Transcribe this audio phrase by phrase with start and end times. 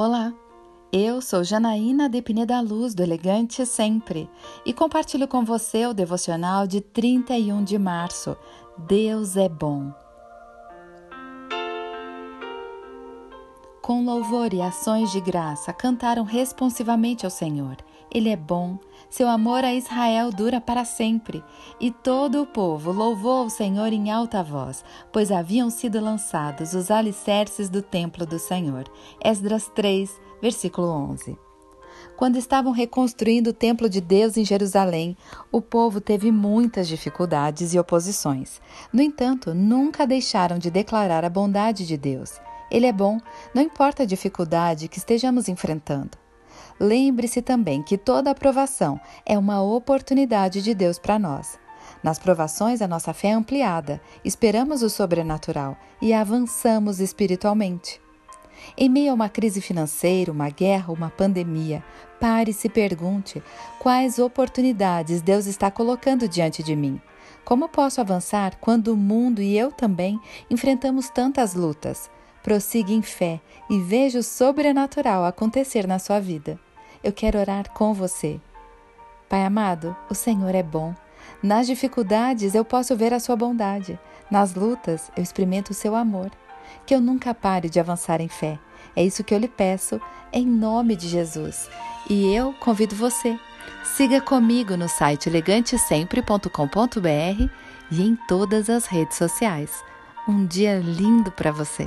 [0.00, 0.32] Olá,
[0.92, 4.30] eu sou Janaína de Pineda Luz, do Elegante Sempre,
[4.64, 8.36] e compartilho com você o devocional de 31 de março.
[8.86, 9.92] Deus é bom.
[13.82, 17.76] Com louvor e ações de graça, cantaram responsivamente ao Senhor.
[18.10, 18.78] Ele é bom,
[19.10, 21.42] seu amor a Israel dura para sempre.
[21.80, 26.90] E todo o povo louvou o Senhor em alta voz, pois haviam sido lançados os
[26.90, 28.84] alicerces do templo do Senhor.
[29.22, 31.38] Esdras 3, versículo 11.
[32.16, 35.16] Quando estavam reconstruindo o templo de Deus em Jerusalém,
[35.52, 38.60] o povo teve muitas dificuldades e oposições.
[38.92, 42.40] No entanto, nunca deixaram de declarar a bondade de Deus.
[42.70, 43.18] Ele é bom,
[43.54, 46.18] não importa a dificuldade que estejamos enfrentando.
[46.78, 51.58] Lembre-se também que toda aprovação é uma oportunidade de Deus para nós.
[52.02, 58.00] Nas provações, a nossa fé é ampliada, esperamos o sobrenatural e avançamos espiritualmente.
[58.76, 61.82] Em meio a uma crise financeira, uma guerra, uma pandemia,
[62.20, 63.42] pare e se pergunte
[63.78, 67.00] quais oportunidades Deus está colocando diante de mim.
[67.44, 70.20] Como posso avançar quando o mundo e eu também
[70.50, 72.10] enfrentamos tantas lutas?
[72.48, 76.58] Prossiga em fé e veja o sobrenatural acontecer na sua vida.
[77.04, 78.40] Eu quero orar com você.
[79.28, 80.94] Pai amado, o Senhor é bom.
[81.42, 84.00] Nas dificuldades eu posso ver a sua bondade.
[84.30, 86.30] Nas lutas eu experimento o seu amor.
[86.86, 88.58] Que eu nunca pare de avançar em fé.
[88.96, 90.00] É isso que eu lhe peço,
[90.32, 91.68] em nome de Jesus.
[92.08, 93.38] E eu convido você.
[93.84, 97.50] Siga comigo no site elegantesempre.com.br
[97.90, 99.84] e em todas as redes sociais.
[100.26, 101.86] Um dia lindo para você!